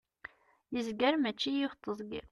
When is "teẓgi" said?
1.83-2.21